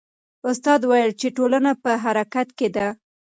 استاد 0.49 0.79
وویل 0.85 1.11
چې 1.19 1.27
ټولنه 1.37 1.71
په 1.83 1.91
حرکت 2.03 2.47
کې 2.57 2.67
ده. 2.75 2.87